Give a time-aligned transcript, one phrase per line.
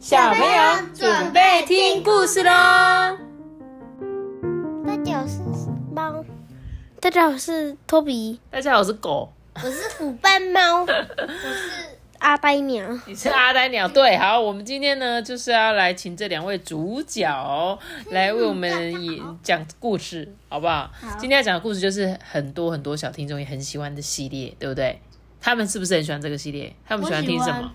[0.00, 2.50] 小朋友准备听故事喽！
[4.86, 6.24] 大家好，我是猫。
[6.98, 8.40] 大家好，我是托比。
[8.50, 9.30] 大家好，我是狗。
[9.56, 10.84] 我是虎斑猫。
[10.88, 12.82] 我是阿呆鸟。
[13.04, 13.86] 你是阿呆鸟？
[13.88, 17.78] 对，好，我们今天呢就是要来请这两位主角
[18.10, 20.90] 来为我们演讲故事，好不好？
[21.18, 24.98] 今天要讲的故事就是很多很多小听众也很喜欢的系列，对不对？
[25.42, 26.74] 他们是不是很喜欢这个系列？
[26.86, 27.70] 他们喜欢听什么？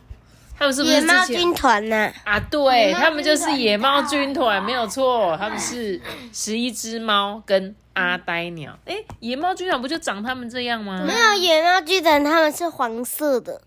[0.58, 2.12] 他们是不是野猫军团呢？
[2.24, 5.36] 啊，对他们就是野猫军团，没有错。
[5.38, 6.00] 他们是
[6.32, 8.78] 十一只猫跟阿呆鸟。
[8.86, 11.04] 哎，野猫军团不就长他们这样吗？
[11.06, 13.62] 没有野猫军团，他们是黄色的。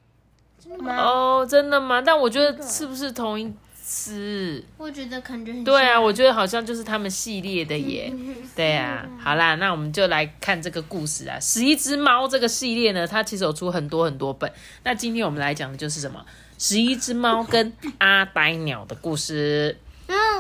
[0.86, 2.02] 哦，真的吗？
[2.04, 3.52] 但我觉得是不是同一
[3.90, 4.62] 只？
[4.76, 8.12] 我觉得感觉很对啊，我觉得好像就是他们系列的耶。
[8.54, 11.40] 对啊，好啦，那我们就来看这个故事啊。
[11.40, 14.52] 十一只猫这个系列呢，它其实有出很多很多本。
[14.84, 16.22] 那今天我们来讲的就是什么？
[16.58, 19.78] 十一只猫跟阿呆鸟的故事，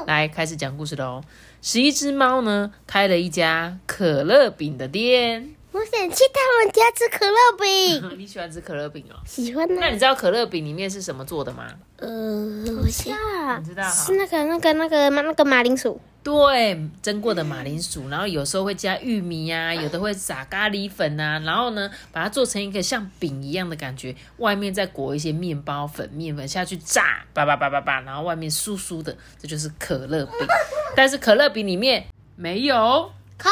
[0.06, 1.22] 来开始讲故事喽。
[1.62, 5.54] 十一只猫呢，开了一家可乐饼的店。
[5.90, 8.10] 去他们家吃可乐饼。
[8.18, 9.16] 你喜欢吃可乐饼哦？
[9.26, 9.66] 喜欢。
[9.76, 11.66] 那你知道可乐饼里面是什么做的吗？
[11.96, 16.00] 呃，我知道，你知道是那个那个那个那个马铃薯。
[16.22, 30.46] 对，蒸过的马铃薯，然后有时候会加玉米呀， 有的会撒咖喱粉啊，然后呢，把它做成一个像饼一样的感觉，外面再裹一些面包粉、面粉下去炸，叭叭叭叭叭，然后外面酥酥的，这就是可乐饼。
[30.94, 32.04] 但是可乐饼里面
[32.36, 33.48] 没有可。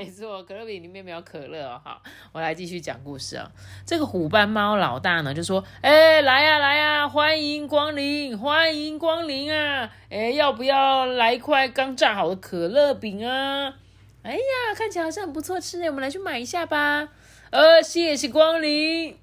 [0.00, 1.78] 没错，可乐饼里面没有可乐哦。
[1.84, 2.00] 好，
[2.32, 3.52] 我来继续讲故事啊。
[3.84, 9.90] 这个虎斑猫老大呢，就说：“哎，来呀来呀，欢迎光临，欢迎光临啊！
[10.08, 13.74] 哎，要不要来一块刚炸好的可乐饼啊？
[14.22, 17.10] 哎呀，看起来好像很不错吃呢，我们来去买一下吧。
[17.50, 19.18] 呃，谢谢光临。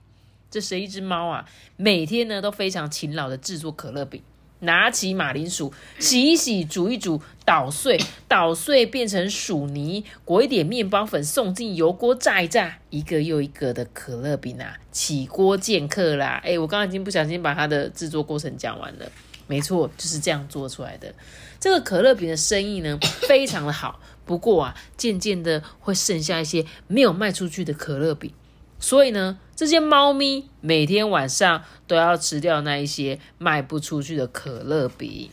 [0.52, 4.22] 这是一只猫啊，每天呢都非常勤劳的制作可乐饼。”
[4.60, 16.42] 拿起马铃薯，洗一洗，煮一煮，捣碎，捣碎变成薯泥，裹一点面包粉，送进油锅炸一炸，一个又一个的可乐饼啊，起锅见客啦！
[16.44, 19.12] 哎，我刚刚已经不小心把它的制作过程讲完了，
[19.46, 21.14] 没错，就是这样做出来的。
[21.60, 22.98] 这个可乐饼的生意呢，
[23.28, 28.32] 非常的好，不过啊，渐渐的会剩下一些没有卖出去的可乐饼。
[28.80, 35.30] 所以呢，这些猫咪每天晚上都要吃掉那一些卖不出去的可乐饼。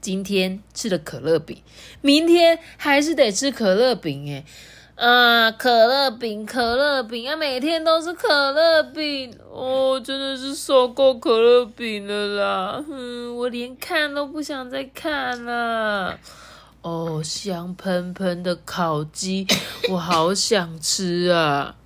[0.00, 1.62] 今天吃了可乐饼，
[2.00, 4.44] 明天还是得吃可乐饼诶
[4.96, 12.84] 啊，可乐饼，可乐饼啊，每天都是可乐饼哦，真的是受够可乐饼了啦！
[12.90, 16.18] 嗯，我连看都不想再看了。
[16.82, 19.46] 哦，香喷喷的烤鸡，
[19.88, 21.76] 我好想吃啊！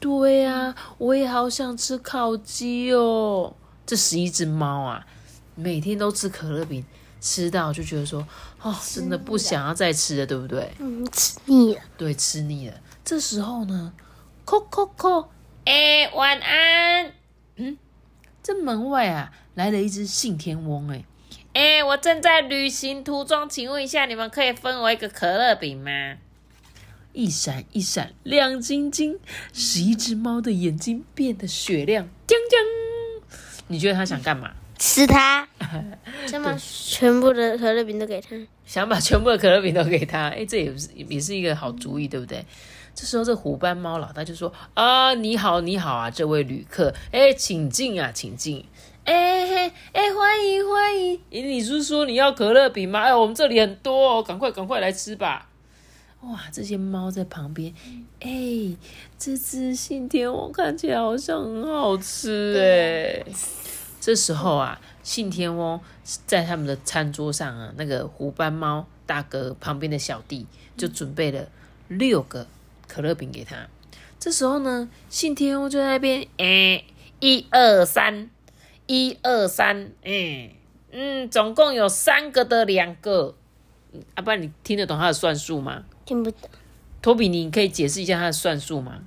[0.00, 3.54] 对呀，我也好想吃烤鸡哦。
[3.86, 5.06] 这十一只猫啊，
[5.54, 6.82] 每天都吃可乐饼，
[7.20, 8.26] 吃到就觉得说，
[8.62, 10.72] 哦，真的不想要再吃了，对不对？
[10.78, 11.80] 嗯，吃腻了。
[11.98, 12.74] 对，吃腻了。
[13.04, 13.92] 这时候呢，
[14.46, 15.26] 叩叩叩，
[15.66, 17.12] 哎，晚安。
[17.56, 17.76] 嗯，
[18.42, 21.04] 这门外啊，来了一只信天翁，哎，
[21.52, 26.16] 哎，我正在旅行途中，请问一下，你们可以分我一个可乐饼吗？
[27.12, 29.18] 一闪一闪亮晶晶，
[29.52, 32.08] 十一只猫的眼睛变得雪亮。
[32.26, 32.60] 将将，
[33.68, 34.52] 你觉得它想干嘛？
[34.78, 35.46] 吃它？
[36.26, 38.36] 想把全部的可乐饼都给它？
[38.64, 40.28] 想把全部的可乐饼都给它？
[40.28, 42.44] 哎，这也是也是一个好主意，对不对？
[42.94, 48.64] 这时候，这虎斑猫老大就说：“啊，你好，你好啊，这位旅客，哎，请进啊，请进。
[49.04, 51.20] 哎嘿，哎，欢迎欢迎。
[51.30, 53.00] 你是说你要可乐饼吗？
[53.00, 55.48] 哎，我们这里很多哦，赶快赶快来吃吧。”
[56.22, 57.74] 哇，这些猫在旁边，
[58.20, 58.76] 哎，
[59.18, 63.24] 这只信天翁看起来好像很好吃哎。
[64.00, 65.80] 这时候啊，信天翁
[66.26, 71.48] 在他们的餐桌上啊，那个虎斑猫大哥旁边的小弟就准备了
[71.88, 72.46] 六个
[72.86, 73.68] 可乐饼给他。
[74.18, 76.84] 这时候呢，信天翁就在那边，哎，
[77.20, 78.28] 一二三，
[78.86, 80.50] 一二三，嗯，
[80.92, 83.34] 嗯，总共有三个的两个。
[84.14, 85.84] 阿爸，你听得懂他的算术吗？
[86.10, 86.50] 听不懂。
[87.00, 89.00] 托比，你可以解释一下它的算术吗？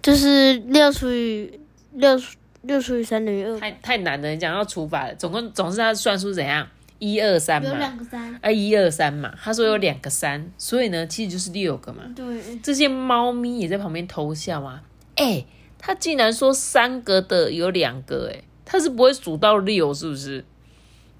[0.00, 1.58] 就是六除以
[1.94, 2.16] 六
[2.62, 3.58] 六除以三等于二。
[3.58, 6.68] 太太难了，你讲要除法，总共总是他的算术怎样？
[7.00, 7.68] 一二三嘛。
[7.68, 8.38] 有两个三。
[8.40, 12.04] 哎，一二三嘛，他说有两个三，所以呢，其实就是六个嘛。
[12.14, 12.56] 对。
[12.62, 14.84] 这些猫咪也在旁边偷笑啊！
[15.16, 15.44] 哎，
[15.80, 20.44] 他竟然说三个的有两个，哎，他是不会数到六，是不是？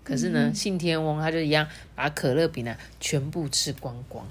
[0.04, 1.66] 可是呢，信天翁他就一样
[1.96, 4.24] 把可乐饼呢全部吃光光，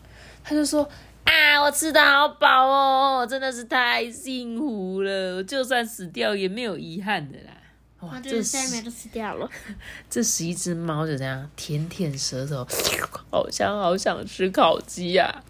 [0.49, 0.81] 他就说
[1.25, 7.51] 啊，我吃的好饱哦，真的是太幸福了，就算死掉也没有遗憾的啦。
[7.99, 9.49] 哇，这得下一秒十就死掉了。
[10.09, 12.65] 这十一只猫就这样舔舔舌头，
[13.29, 15.43] 好香好想吃烤鸡呀、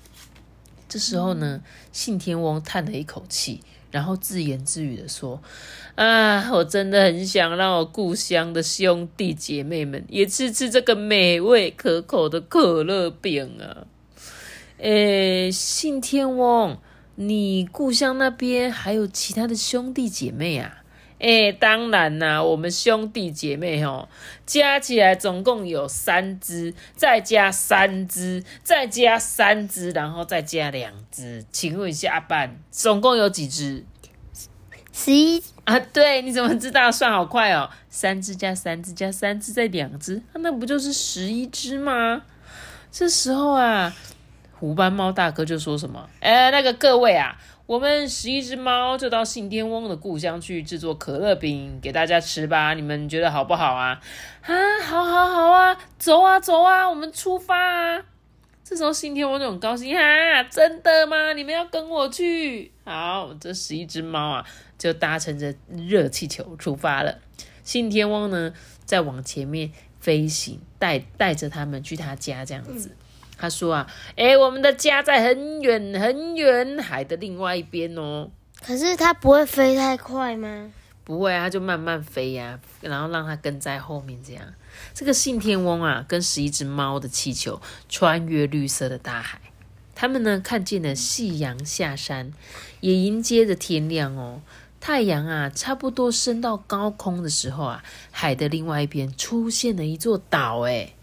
[0.89, 1.61] 这时候呢，
[1.91, 3.61] 信天翁叹了一口气，
[3.91, 5.39] 然后自言自语的说
[5.93, 13.85] ：“啊，我真的很想让我故乡的兄弟姐妹们也吃吃这个美味可口的可乐饼啊！”
[14.77, 16.77] 诶，信天翁，
[17.15, 20.83] 你故乡那边还有其他的兄弟姐妹啊？
[21.19, 24.07] 哎，当然啦，我们兄弟姐妹哦，
[24.45, 31.44] 加起来总共有三只，再加三只，再加三只，然后再加两只。
[31.51, 33.83] 请问一下，阿半，总共有几只
[34.94, 35.79] 十一，啊？
[35.79, 36.91] 对，你怎么知道？
[36.91, 42.21] 算好快哦，三只加三只加三只再两只，啊那不就是十一只吗？
[42.91, 43.91] 这时候啊，
[44.59, 46.09] 虎斑猫大哥就说什么？
[46.19, 54.01] 哎，那个各位啊，我们十一只猫就到信天翁的故乡去制作可乐饼给大家吃吧，你们觉得好不好啊？
[54.42, 58.04] 啊，好好好啊，走啊走啊，我们出发啊！
[58.63, 61.33] 这时候信天翁就很高兴哈、真的吗？
[61.33, 62.71] 你们要跟我去？
[62.83, 64.45] 好，这十一只猫啊，
[64.77, 65.53] 就搭乘着
[65.88, 67.19] 热气球出发了。
[67.63, 68.51] 信天翁呢，
[68.86, 72.95] 再往前面飞行，带带着他们去他家这样子。
[73.38, 78.30] 他说啊，诶，我们的家在很远很远海的另外一边哦。
[78.66, 80.72] 可是它不会飞太快吗？
[81.04, 84.44] 不会啊，它就慢慢飞呀、然后让它跟在后面这样。
[84.94, 89.39] 这个信天翁啊，跟十一只猫的气球穿越绿色的大海，
[89.95, 92.34] 他们呢看见了夕阳下山，
[92.81, 94.42] 也迎接着天亮哦。
[94.80, 100.94] 太阳啊，差不多升到高空的时候啊，海的另外一边出现了一座岛，哎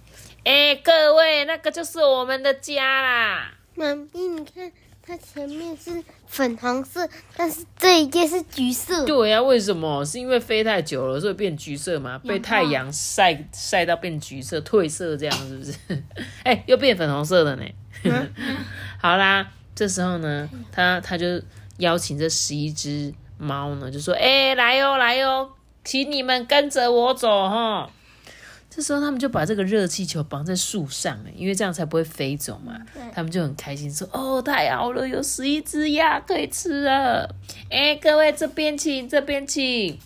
[0.44, 1.23] 哎，各位，
[1.54, 3.54] 那个就是我们的家啦。
[3.76, 9.04] 妈咪，你看它前面是粉红色，但是这一页是橘色。
[9.04, 10.04] 对呀、为什么？
[10.04, 12.18] 是因为飞太久了，所以变橘色嘛？
[12.18, 15.72] 被太阳晒晒到变橘色、褪色，这样是不是？
[16.42, 17.64] 哎、又变粉红色了呢。
[19.00, 21.40] 好啦，这时候呢，他他就
[21.78, 25.52] 邀请这十一只猫呢，就说：“哎、来哟、来哟、
[25.84, 27.88] 请你们跟着我走哈。”
[28.74, 32.76] 这时候他们就把这个热气球绑在树上，哎因为这样才不会飞走嘛。
[33.14, 37.32] 他们就很开心说：“哦，太好了，有十一只鸭可以吃了！
[37.70, 39.96] 哎，各位这边请，这边请。”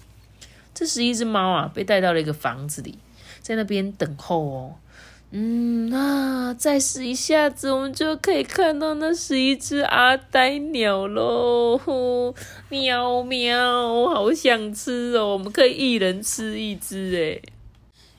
[0.75, 2.99] 这十一只猫啊，被带到了一个房子里，
[3.41, 4.75] 在那边等候哦。
[5.31, 11.79] 嗯啊，再试一下子，我们就可以看到那十一只阿呆鸟喽！
[11.79, 12.35] 呼
[12.69, 15.33] 喵喵，好想吃哦！
[15.33, 17.58] 我们可以一人吃一只哎。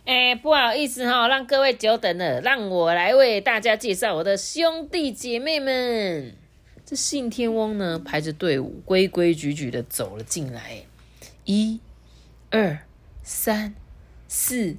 [0.10, 6.36] 哎，不好意思哈、让各位久等了，让我来为大家介绍我的兄弟姐妹们。
[6.84, 10.82] 这信天翁呢，排着队伍，规规矩矩的走了进来。
[11.46, 11.80] 一、
[12.50, 12.80] 二、
[13.22, 13.76] 三、
[14.28, 14.78] 四、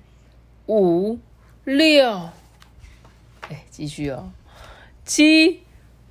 [0.66, 1.20] 五、
[1.62, 2.30] 六，
[3.42, 4.32] 哎，继续哦，
[5.04, 5.62] 七、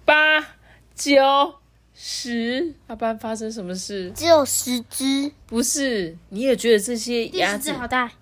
[0.06, 0.56] 八、
[0.96, 1.56] 九、
[1.94, 2.74] 十。
[2.88, 4.12] 阿班发生什么事？
[4.12, 8.14] 只有十只，不是，你也觉得这些第鸭子好大。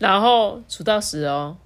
[0.00, 1.58] 然后数到十哦，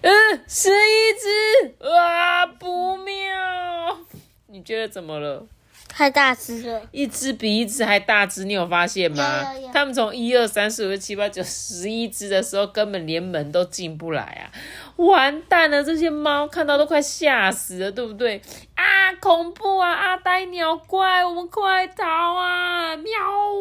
[0.00, 0.10] 嗯，
[0.48, 3.98] 十一只，哇，不妙！
[4.46, 5.46] 你觉得怎么了？
[5.86, 9.52] 太大只了，一只比一只还大只，你有发现吗？
[9.52, 14.48] 有有有他们从一二三四五六七八九十一只的时候，根本连门都进不来啊！
[14.96, 18.40] 完蛋了，这些猫看到都快吓死了，对不对？
[18.74, 19.92] 啊，恐怖啊！
[19.92, 22.96] 阿呆鸟怪，我们快逃啊！
[22.96, 23.12] 喵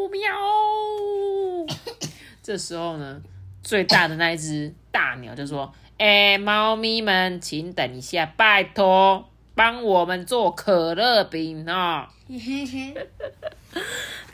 [0.09, 0.31] 喵！
[2.41, 3.21] 这时候呢，
[3.63, 12.07] 最大的那一只大鸟就说：“哎，猫咪们，请等一下，拜托，帮我们做可乐饼哦。”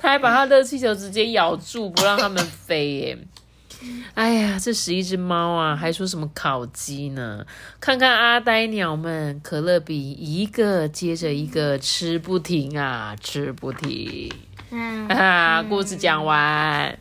[0.01, 3.17] 他还把他的气球直接咬住，不让他们飞耶。
[4.13, 7.45] 哎呀，这十一只猫啊，还说什么烤鸡呢？
[7.79, 14.33] 看看阿呆鸟们，可乐饼一个接着一个吃不停啊，吃不停。
[14.71, 16.99] 嗯，啊，故事讲完。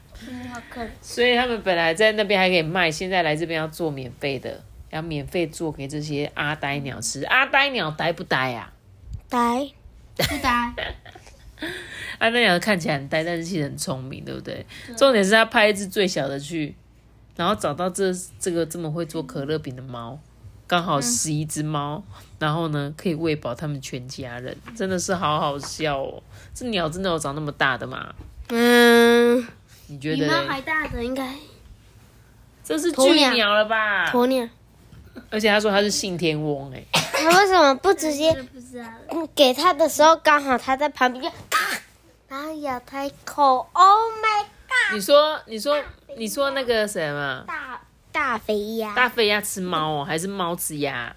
[1.00, 7.23] 所以他们本来在那边还可以卖，现在来这边要做免费的，要免费做给这些阿呆鸟吃。
[7.25, 8.73] 阿呆鸟呆不呆啊？
[9.29, 9.71] 呆，
[10.17, 10.75] 不呆，
[12.19, 14.65] 阿呆鸟看起来很呆，但是其实很聪明，对不对？
[14.97, 16.75] 重点是他派一只最小的去，
[17.37, 20.19] 然后找到这这个这么会做可乐饼的猫，
[20.67, 22.03] 刚好十一只猫，
[22.38, 26.23] 然后呢可以喂饱他们全家人，真的是好好笑哦！
[26.55, 28.15] 这鸟真的有长那么大的吗？
[28.50, 29.47] 嗯，
[29.88, 30.16] 你觉得？
[30.16, 31.35] 比猫还大的应该
[32.64, 34.11] 这是巨鸵鸟鸟了吧？
[34.12, 34.49] 鸵鸟。
[35.30, 36.85] 而且他说他是信天翁、哎。
[36.92, 38.30] 他为什么不直接
[39.09, 41.80] 嗯给他的时候刚好他在旁边咔，
[42.28, 44.95] 然后咬他一口？Oh my god！
[44.95, 45.83] 你说你说
[46.16, 47.80] 你说那个什么大
[48.12, 51.14] 大肥鸭，大肥鸭吃猫哦，还是猫吃鸭？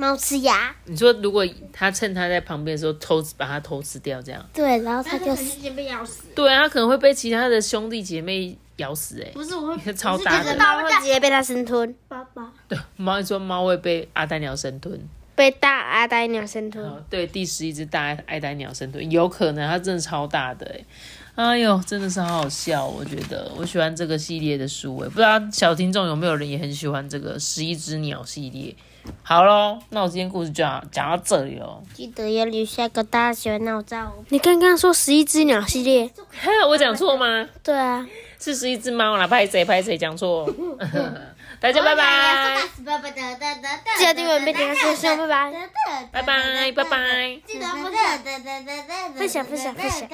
[0.00, 4.42] 猫吃鸭，你说如果它趁它在旁边的时候偷把它偷吃掉，这样。
[4.54, 6.22] 对，然后它就肯定先被咬死。
[6.36, 10.56] 对啊，他可能会被其他的兄弟姐妹咬死哎、不是，我会 超大的。
[10.56, 12.52] 猫会直接被它生吞，爸爸。
[12.68, 15.00] 对，猫说猫会被阿呆鸟生吞。
[15.34, 16.84] 被大阿呆鸟生吞。
[16.84, 20.64] 哦，对，第十一只大爱呆鸟生吞，有可能它真的超大的
[21.34, 23.50] 哎、哎呦，真的是好好笑，我觉得。
[23.56, 28.74] 我喜欢这个系列的书哎，不知道小听众有没有人也很喜欢这个十一只鸟系列？
[29.22, 31.82] 好喽，那我今天故事就要讲到这里喽。
[31.94, 34.12] 记得要留下个大喜欢闹照。
[34.30, 36.10] 你刚刚说十一只鸟系列？
[36.68, 37.46] 我讲错吗？
[37.62, 38.06] 对啊，
[38.40, 40.48] 是十一只猫啦，拍谁拍谁讲错。
[41.60, 42.56] 大家拜拜，
[43.96, 46.22] 记得订阅并点开小铃铛，拜拜。
[46.22, 47.40] 拜拜，拜拜。
[47.44, 47.82] 记得分
[49.16, 50.08] 分享分享分享。